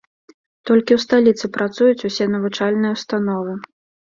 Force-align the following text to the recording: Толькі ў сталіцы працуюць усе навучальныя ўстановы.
Толькі 0.69 0.91
ў 0.95 0.99
сталіцы 1.05 1.45
працуюць 1.57 2.05
усе 2.09 2.25
навучальныя 2.37 2.91
ўстановы. 2.97 3.53